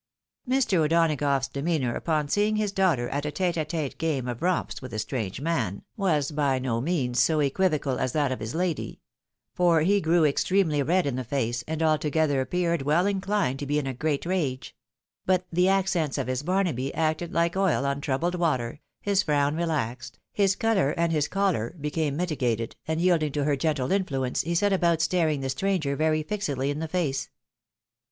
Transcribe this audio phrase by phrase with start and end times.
[0.49, 0.79] Mr.
[0.83, 4.95] O'Donagough's demeanour upon seeing his daughter at a tete a tete game of romps with
[4.95, 6.81] a strange man, was by no '^ ;>^^^^x.v?.r^2^^.^,,.
[6.81, 6.81] '^/Asi^.^S.^^ ^,.^^,^,,.^,^^'^^.^ A SURPRISE.
[6.81, 8.99] 243 means so equiyocal as that of his lady;
[9.53, 13.77] for he grew extremely red in the face, and altogether appeared weU inolined to be
[13.77, 14.75] in a great rage;
[15.27, 20.17] but the accents of his Barnaby acted like oil on troubled water, his frown relaxed,
[20.33, 24.73] his colour and his choler became mitigated, and yielding to her gentle influence, he set
[24.73, 27.29] about staring the stranger very fixedly in the face.